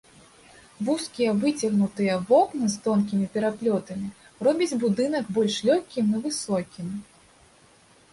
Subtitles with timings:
[0.85, 4.07] Вузкія выцягнутыя вокны з тонкімі пераплётамі
[4.47, 6.87] робяць будынак больш лёгкім і высокім.